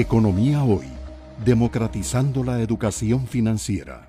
Economía 0.00 0.62
Hoy, 0.62 0.86
democratizando 1.44 2.44
la 2.44 2.60
educación 2.60 3.26
financiera. 3.26 4.06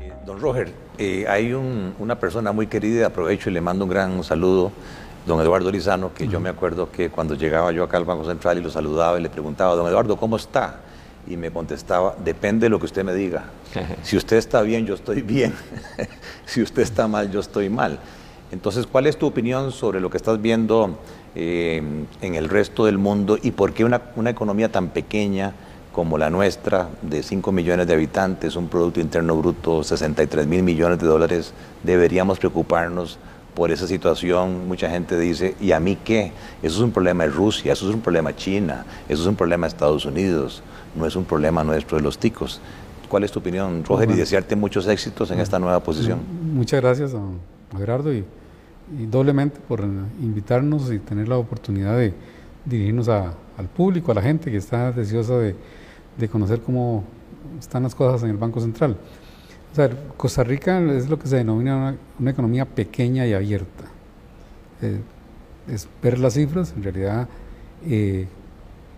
Eh, 0.00 0.12
don 0.26 0.40
Roger, 0.40 0.72
eh, 0.98 1.26
hay 1.28 1.52
una 1.52 2.18
persona 2.18 2.50
muy 2.50 2.66
querida, 2.66 3.06
aprovecho 3.06 3.50
y 3.50 3.52
le 3.52 3.60
mando 3.60 3.84
un 3.84 3.90
gran 3.92 4.24
saludo, 4.24 4.72
don 5.28 5.40
Eduardo 5.40 5.70
Lizano, 5.70 6.12
que 6.12 6.26
yo 6.26 6.40
me 6.40 6.48
acuerdo 6.48 6.90
que 6.90 7.08
cuando 7.08 7.36
llegaba 7.36 7.70
yo 7.70 7.84
acá 7.84 7.98
al 7.98 8.04
Banco 8.04 8.24
Central 8.24 8.58
y 8.58 8.62
lo 8.62 8.70
saludaba 8.70 9.16
y 9.16 9.22
le 9.22 9.30
preguntaba, 9.30 9.76
don 9.76 9.86
Eduardo, 9.86 10.16
¿cómo 10.16 10.34
está? 10.34 10.80
Y 11.28 11.36
me 11.36 11.52
contestaba, 11.52 12.16
depende 12.24 12.66
de 12.66 12.70
lo 12.70 12.80
que 12.80 12.86
usted 12.86 13.04
me 13.04 13.14
diga. 13.14 13.44
Si 14.02 14.16
usted 14.16 14.38
está 14.38 14.60
bien, 14.62 14.86
yo 14.86 14.94
estoy 14.94 15.22
bien. 15.22 15.54
si 16.46 16.62
usted 16.62 16.82
está 16.82 17.06
mal, 17.06 17.30
yo 17.30 17.38
estoy 17.38 17.70
mal. 17.70 18.00
Entonces, 18.52 18.86
¿cuál 18.86 19.06
es 19.06 19.16
tu 19.16 19.26
opinión 19.26 19.72
sobre 19.72 19.98
lo 19.98 20.10
que 20.10 20.18
estás 20.18 20.40
viendo 20.40 20.98
eh, 21.34 21.82
en 22.20 22.34
el 22.34 22.50
resto 22.50 22.84
del 22.84 22.98
mundo 22.98 23.38
y 23.42 23.50
por 23.50 23.72
qué 23.72 23.82
una, 23.82 24.02
economía 24.28 24.70
tan 24.70 24.88
pequeña 24.88 25.54
como 25.94 26.18
la 26.18 26.28
nuestra, 26.28 26.88
de 27.00 27.22
5 27.22 27.50
millones 27.50 27.86
de 27.86 27.94
habitantes, 27.94 28.54
un 28.54 28.68
Producto 28.68 29.00
Interno 29.00 29.36
Bruto, 29.36 29.82
63 29.82 30.46
mil 30.46 30.62
millones 30.62 30.98
de 30.98 31.06
dólares, 31.06 31.54
deberíamos 31.82 32.38
preocuparnos 32.38 33.18
por 33.54 33.70
esa 33.70 33.86
situación? 33.86 34.68
Mucha 34.68 34.90
gente 34.90 35.18
dice, 35.18 35.54
¿y 35.58 35.72
a 35.72 35.80
mí 35.80 35.96
qué? 35.96 36.32
Eso 36.62 36.76
es 36.76 36.82
un 36.82 36.92
problema 36.92 37.24
de 37.24 37.30
Rusia, 37.30 37.72
eso 37.72 37.88
es 37.88 37.94
un 37.94 38.02
problema 38.02 38.30
de 38.30 38.36
China, 38.36 38.84
eso 39.08 39.22
es 39.22 39.28
un 39.28 39.36
problema 39.36 39.66
de 39.66 39.68
Estados 39.68 40.04
Unidos, 40.04 40.62
no 40.94 41.06
es 41.06 41.16
un 41.16 41.24
problema 41.24 41.64
nuestro 41.64 41.96
de 41.96 42.02
los 42.02 42.18
ticos. 42.18 42.60
¿Cuál 43.08 43.24
es 43.24 43.32
tu 43.32 43.38
opinión, 43.38 43.82
Roger? 43.84 44.10
y 44.10 44.14
desearte 44.14 44.56
muchos 44.56 44.86
éxitos 44.88 45.30
en 45.30 45.40
esta 45.40 45.58
nueva 45.58 45.80
posición. 45.80 46.20
Muchas 46.54 46.82
gracias, 46.82 47.12
don 47.12 47.38
Gerardo. 47.76 48.12
Y 48.12 48.24
y 48.98 49.06
doblemente 49.06 49.58
por 49.60 49.80
invitarnos 50.20 50.92
y 50.92 50.98
tener 50.98 51.28
la 51.28 51.38
oportunidad 51.38 51.96
de 51.96 52.14
dirigirnos 52.64 53.08
al 53.08 53.68
público, 53.74 54.12
a 54.12 54.14
la 54.14 54.22
gente 54.22 54.50
que 54.50 54.56
está 54.56 54.92
deseosa 54.92 55.38
de, 55.38 55.54
conocer 56.30 56.60
cómo 56.60 57.04
están 57.58 57.82
las 57.82 57.94
cosas 57.94 58.22
en 58.22 58.30
el 58.30 58.36
Banco 58.36 58.60
Central. 58.60 58.96
O 59.72 59.74
sea, 59.74 59.90
Costa 60.16 60.44
Rica 60.44 60.80
es 60.92 61.08
lo 61.08 61.18
que 61.18 61.26
se 61.26 61.36
denomina 61.36 61.96
una, 62.18 62.30
economía 62.30 62.66
pequeña 62.66 63.26
y 63.26 63.32
abierta. 63.32 63.84
Eh, 64.82 65.00
es 65.68 65.88
ver 66.02 66.18
las 66.18 66.34
cifras, 66.34 66.74
en 66.76 66.82
realidad 66.82 67.28
eh, 67.86 68.26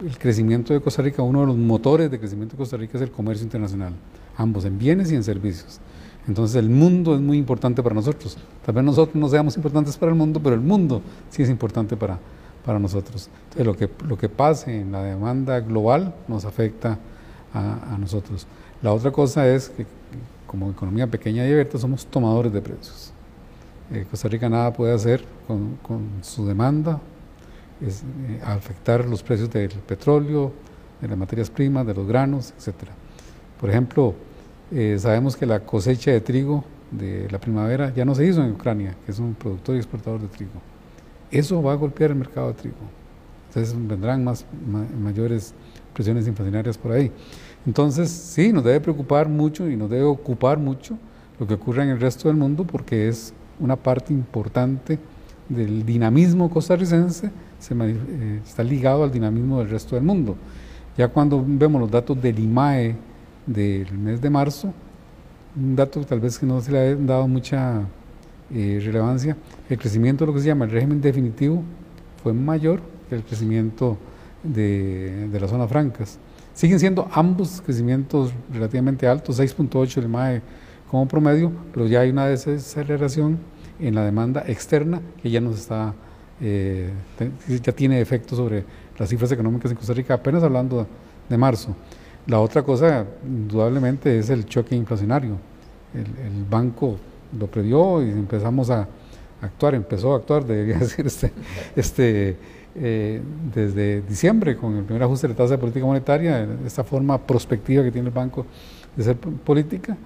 el 0.00 0.18
crecimiento 0.18 0.74
de 0.74 0.80
Costa 0.80 1.02
Rica, 1.02 1.22
uno 1.22 1.42
de 1.42 1.46
los 1.46 1.56
motores 1.56 2.10
de 2.10 2.18
crecimiento 2.18 2.56
de 2.56 2.58
Costa 2.58 2.76
Rica 2.76 2.98
es 2.98 3.02
el 3.02 3.10
comercio 3.10 3.44
internacional, 3.44 3.92
ambos 4.36 4.64
en 4.64 4.78
bienes 4.78 5.12
y 5.12 5.14
en 5.14 5.22
servicios. 5.22 5.80
Entonces 6.26 6.56
el 6.56 6.70
mundo 6.70 7.14
es 7.14 7.20
muy 7.20 7.36
importante 7.36 7.82
para 7.82 7.94
nosotros. 7.94 8.38
Tal 8.64 8.74
vez 8.74 8.84
nosotros 8.84 9.16
no 9.16 9.28
seamos 9.28 9.56
importantes 9.56 9.96
para 9.96 10.10
el 10.12 10.18
mundo, 10.18 10.40
pero 10.42 10.54
el 10.54 10.60
mundo 10.60 11.02
sí 11.30 11.42
es 11.42 11.50
importante 11.50 11.96
para, 11.96 12.18
para 12.64 12.78
nosotros. 12.78 13.28
Entonces 13.50 13.66
lo 13.66 13.76
que, 13.76 13.90
lo 14.06 14.16
que 14.16 14.28
pase 14.28 14.80
en 14.80 14.92
la 14.92 15.02
demanda 15.02 15.60
global 15.60 16.14
nos 16.28 16.44
afecta 16.44 16.98
a, 17.52 17.96
nosotros. 18.00 18.46
La 18.82 18.92
otra 18.92 19.12
cosa 19.12 19.46
es 19.46 19.68
que 19.68 19.86
como 20.46 20.70
economía 20.70 21.06
pequeña 21.06 21.46
y 21.46 21.52
abierta 21.52 21.78
somos 21.78 22.04
tomadores 22.06 22.52
de 22.52 22.60
precios. 22.60 23.12
Eh, 23.92 24.06
Costa 24.10 24.28
Rica 24.28 24.48
nada 24.48 24.72
puede 24.72 24.92
hacer 24.92 25.24
con, 25.46 25.78
su 26.22 26.46
demanda, 26.46 27.00
eh, 27.80 28.40
afectar 28.44 29.04
los 29.04 29.22
precios 29.22 29.50
del 29.50 29.70
petróleo, 29.70 30.52
de 31.00 31.08
las 31.08 31.18
materias 31.18 31.48
primas, 31.48 31.86
de 31.86 31.94
los 31.94 32.06
granos, 32.06 32.54
etc. 32.58 32.74
Por 33.60 33.70
ejemplo, 33.70 34.14
eh, 34.74 34.98
sabemos 34.98 35.36
que 35.36 35.46
la 35.46 35.60
cosecha 35.60 36.10
de 36.10 36.20
trigo 36.20 36.64
de 36.90 37.28
la 37.30 37.38
primavera 37.38 37.92
ya 37.94 38.04
no 38.04 38.14
se 38.14 38.26
hizo 38.26 38.42
en 38.42 38.52
Ucrania, 38.52 38.96
que 39.06 39.12
es 39.12 39.20
un 39.20 39.34
productor 39.34 39.76
y 39.76 39.78
exportador 39.78 40.20
de 40.20 40.26
trigo. 40.26 40.52
Eso 41.30 41.62
va 41.62 41.72
a 41.72 41.76
golpear 41.76 42.10
el 42.10 42.16
mercado 42.16 42.48
de 42.48 42.54
trigo. 42.54 42.76
Entonces 43.48 43.74
vendrán 43.86 44.24
más, 44.24 44.44
mayores 45.00 45.54
presiones 45.92 46.26
inflacionarias 46.26 46.76
por 46.76 46.90
ahí. 46.90 47.12
Entonces, 47.64 48.10
sí, 48.10 48.52
nos 48.52 48.64
debe 48.64 48.80
preocupar 48.80 49.28
mucho 49.28 49.70
y 49.70 49.76
nos 49.76 49.88
debe 49.88 50.02
ocupar 50.02 50.58
mucho 50.58 50.98
lo 51.38 51.46
que 51.46 51.54
ocurre 51.54 51.84
en 51.84 51.90
el 51.90 52.00
resto 52.00 52.28
del 52.28 52.36
mundo 52.36 52.64
porque 52.64 53.08
es 53.08 53.32
una 53.60 53.76
parte 53.76 54.12
importante 54.12 54.98
del 55.48 55.86
dinamismo 55.86 56.50
costarricense, 56.50 57.30
se, 57.60 57.74
eh, 57.74 58.40
está 58.44 58.64
ligado 58.64 59.04
al 59.04 59.12
dinamismo 59.12 59.60
del 59.60 59.70
resto 59.70 59.94
del 59.94 60.04
mundo. 60.04 60.36
Ya 60.96 61.08
cuando 61.08 61.44
vemos 61.46 61.80
los 61.80 61.90
datos 61.90 62.20
del 62.20 62.38
IMAE, 62.38 62.96
del 63.46 63.92
mes 63.98 64.20
de 64.20 64.30
marzo, 64.30 64.72
un 65.56 65.76
dato 65.76 66.00
tal 66.04 66.20
vez 66.20 66.38
que 66.38 66.46
no 66.46 66.60
se 66.60 66.72
le 66.72 66.78
ha 66.78 66.94
dado 66.96 67.28
mucha 67.28 67.82
eh, 68.52 68.80
relevancia, 68.84 69.36
el 69.68 69.78
crecimiento 69.78 70.24
de 70.24 70.26
lo 70.28 70.34
que 70.34 70.40
se 70.40 70.46
llama 70.46 70.64
el 70.64 70.70
régimen 70.70 71.00
definitivo 71.00 71.62
fue 72.22 72.32
mayor 72.32 72.80
que 73.08 73.14
el 73.14 73.22
crecimiento 73.22 73.98
de, 74.42 75.28
las 75.40 75.50
zonas 75.50 75.68
francas. 75.68 76.18
Siguen 76.52 76.78
siendo 76.78 77.08
ambos 77.12 77.60
crecimientos 77.64 78.32
relativamente 78.52 79.06
altos, 79.06 79.40
6.8 79.40 79.98
el 79.98 80.08
MAE 80.08 80.42
como 80.90 81.08
promedio, 81.08 81.50
pero 81.72 81.86
ya 81.86 82.00
hay 82.00 82.10
una 82.10 82.26
desaceleración 82.26 83.38
en 83.80 83.94
la 83.94 84.04
demanda 84.04 84.44
externa 84.46 85.00
que 85.20 85.30
ya 85.30 85.40
nos 85.40 85.58
está, 85.58 85.94
eh, 86.40 86.90
ya 87.48 87.72
tiene 87.72 88.00
efecto 88.00 88.36
sobre 88.36 88.64
las 88.98 89.08
cifras 89.08 89.32
económicas 89.32 89.70
en 89.70 89.76
Costa 89.76 89.94
Rica, 89.94 90.14
apenas 90.14 90.42
hablando 90.42 90.86
de 91.28 91.38
marzo. 91.38 91.74
La 92.26 92.40
otra 92.40 92.62
cosa, 92.62 93.04
indudablemente, 93.24 94.18
es 94.18 94.30
el 94.30 94.46
choque 94.46 94.74
inflacionario. 94.74 95.36
El, 95.94 96.44
banco 96.48 96.96
lo 97.38 97.46
previó 97.46 98.02
y 98.02 98.10
empezamos 98.10 98.70
a 98.70 98.88
actuar, 99.40 99.74
empezó 99.74 100.14
a 100.14 100.16
actuar, 100.16 100.44
debería 100.44 100.78
decir, 100.78 101.06
este, 101.06 101.32
este, 101.76 102.36
eh, 102.76 103.20
desde 103.54 104.00
diciembre 104.02 104.56
con 104.56 104.76
el 104.76 104.84
primer 104.84 105.02
ajuste 105.02 105.28
de 105.28 105.34
tasa 105.34 105.52
de 105.52 105.58
política 105.58 105.84
monetaria, 105.84 106.48
esta 106.66 106.82
forma 106.82 107.18
prospectiva 107.18 107.82
que 107.82 107.92
tiene 107.92 108.08
el 108.08 108.14
banco 108.14 108.46
de 108.96 109.04
ser 109.04 109.16
política 109.16 109.96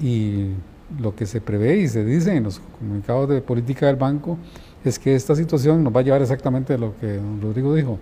y 0.00 0.50
lo 0.98 1.14
que 1.14 1.26
se 1.26 1.40
prevé 1.40 1.76
y 1.76 1.88
se 1.88 2.04
dice 2.04 2.34
en 2.34 2.44
los 2.44 2.60
comunicados 2.78 3.28
de 3.28 3.40
política 3.40 3.86
del 3.86 3.96
banco 3.96 4.38
es 4.84 4.98
que 4.98 5.14
esta 5.14 5.34
situación 5.34 5.84
nos 5.84 5.94
va 5.94 6.00
a 6.00 6.02
llevar 6.02 6.22
exactamente 6.22 6.74
a 6.74 6.78
lo 6.78 6.96
que 6.98 7.20
Rodrigo 7.42 7.74
dijo, 7.74 7.98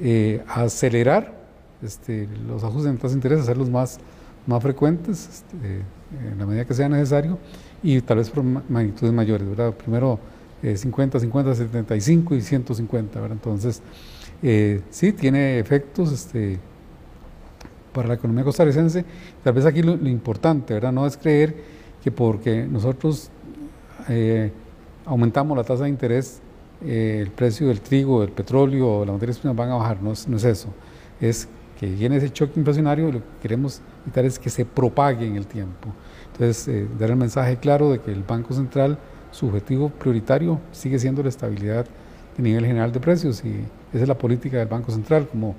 eh, 0.00 0.42
a 0.48 0.62
acelerar 0.62 1.35
este, 1.82 2.28
los 2.46 2.64
ajustes 2.64 2.90
en 2.90 2.96
tasas 2.96 3.12
de 3.12 3.16
interés, 3.16 3.40
hacerlos 3.40 3.70
más, 3.70 3.98
más 4.46 4.62
frecuentes 4.62 5.28
este, 5.28 5.82
en 6.30 6.38
la 6.38 6.46
medida 6.46 6.64
que 6.64 6.74
sea 6.74 6.88
necesario 6.88 7.38
y 7.82 8.00
tal 8.00 8.18
vez 8.18 8.30
por 8.30 8.42
magnitudes 8.42 9.12
mayores, 9.12 9.48
¿verdad? 9.48 9.72
Primero 9.74 10.18
50, 10.62 11.20
50, 11.20 11.54
75 11.54 12.34
y 12.34 12.40
150, 12.40 13.20
¿verdad? 13.20 13.36
Entonces, 13.36 13.82
eh, 14.42 14.80
sí, 14.90 15.12
tiene 15.12 15.58
efectos 15.58 16.12
este, 16.12 16.58
para 17.92 18.08
la 18.08 18.14
economía 18.14 18.44
costarricense. 18.44 19.04
Tal 19.44 19.52
vez 19.52 19.66
aquí 19.66 19.82
lo, 19.82 19.94
importante, 20.08 20.74
¿verdad? 20.74 20.92
No 20.92 21.06
es 21.06 21.16
creer 21.16 21.54
que 22.02 22.10
porque 22.10 22.66
nosotros 22.66 23.30
eh, 24.08 24.50
aumentamos 25.04 25.56
la 25.56 25.64
tasa 25.64 25.84
de 25.84 25.90
interés, 25.90 26.40
eh, 26.84 27.20
el 27.22 27.30
precio 27.30 27.68
del 27.68 27.80
trigo, 27.80 28.20
del 28.20 28.30
petróleo 28.30 28.98
o 28.98 29.04
las 29.04 29.14
materias 29.14 29.38
primas 29.38 29.56
van 29.56 29.70
a 29.70 29.74
bajar, 29.76 30.02
no 30.02 30.12
es, 30.12 30.26
no 30.28 30.36
es 30.36 30.44
eso. 30.44 30.68
Es 31.20 31.48
que 31.78 31.86
viene 31.86 32.16
ese 32.16 32.32
choque 32.32 32.58
inflacionario, 32.58 33.12
lo 33.12 33.18
que 33.18 33.24
queremos 33.42 33.80
evitar 34.04 34.24
es 34.24 34.38
que 34.38 34.50
se 34.50 34.64
propague 34.64 35.26
en 35.26 35.36
el 35.36 35.46
tiempo. 35.46 35.90
Entonces, 36.32 36.68
eh, 36.68 36.88
dar 36.98 37.10
el 37.10 37.16
mensaje 37.16 37.56
claro 37.56 37.92
de 37.92 38.00
que 38.00 38.12
el 38.12 38.22
Banco 38.22 38.54
Central, 38.54 38.98
su 39.30 39.46
objetivo 39.46 39.90
prioritario 39.90 40.60
sigue 40.72 40.98
siendo 40.98 41.22
la 41.22 41.28
estabilidad 41.28 41.86
de 42.36 42.42
nivel 42.42 42.66
general 42.66 42.92
de 42.92 43.00
precios 43.00 43.44
y 43.44 43.60
esa 43.92 44.02
es 44.02 44.08
la 44.08 44.16
política 44.16 44.58
del 44.58 44.68
Banco 44.68 44.92
Central, 44.92 45.28
como 45.28 45.54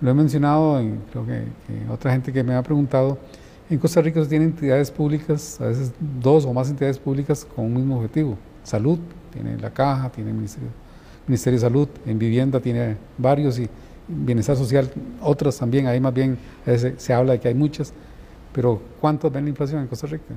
lo 0.00 0.10
he 0.10 0.14
mencionado, 0.14 0.82
y 0.82 0.98
creo 1.10 1.26
que, 1.26 1.44
otra 1.90 2.12
gente 2.12 2.32
que 2.32 2.42
me 2.42 2.54
ha 2.54 2.62
preguntado, 2.62 3.18
en 3.68 3.78
Costa 3.78 4.00
Rica 4.00 4.22
se 4.22 4.28
tienen 4.28 4.48
entidades 4.48 4.90
públicas, 4.90 5.60
a 5.60 5.66
veces 5.66 5.92
dos 6.20 6.44
o 6.44 6.52
más 6.52 6.70
entidades 6.70 6.98
públicas 6.98 7.46
con 7.54 7.66
un 7.66 7.74
mismo 7.74 7.96
objetivo. 7.96 8.36
Salud, 8.64 8.98
tiene 9.32 9.56
la 9.58 9.70
Caja, 9.70 10.10
tiene 10.10 10.30
el 10.30 10.36
Ministerio, 10.36 10.70
Ministerio 11.26 11.58
de 11.58 11.66
Salud, 11.66 11.88
en 12.06 12.18
vivienda 12.18 12.60
tiene 12.60 12.96
varios 13.16 13.58
y 13.58 13.68
bienestar 14.10 14.56
social, 14.56 14.90
otras 15.20 15.58
también, 15.58 15.86
ahí 15.86 16.00
más 16.00 16.12
bien 16.12 16.38
se, 16.64 17.12
habla 17.12 17.32
de 17.32 17.40
que 17.40 17.48
hay 17.48 17.54
muchas, 17.54 17.92
pero 18.52 18.80
¿cuántos 19.00 19.32
ven 19.32 19.44
la 19.44 19.50
inflación 19.50 19.80
en 19.80 19.86
Costa 19.86 20.06
Rica? 20.06 20.34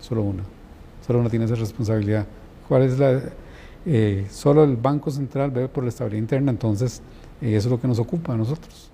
Solo 0.00 0.22
una, 0.22 0.42
solo 1.06 1.18
una 1.20 1.28
tiene 1.28 1.44
esa 1.44 1.54
responsabilidad. 1.54 2.26
¿Cuál 2.68 2.82
es 2.82 2.98
la...? 2.98 3.20
Eh, 3.86 4.26
solo 4.30 4.64
el 4.64 4.76
Banco 4.76 5.10
Central 5.10 5.50
ve 5.50 5.66
por 5.68 5.82
la 5.82 5.88
estabilidad 5.88 6.20
interna, 6.20 6.50
entonces 6.50 7.00
eh, 7.40 7.56
eso 7.56 7.68
es 7.68 7.70
lo 7.70 7.80
que 7.80 7.88
nos 7.88 7.98
ocupa 7.98 8.34
a 8.34 8.36
nosotros. 8.36 8.90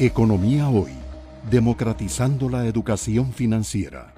Economía 0.00 0.68
hoy, 0.68 0.92
democratizando 1.48 2.48
la 2.48 2.66
educación 2.66 3.32
financiera. 3.32 4.15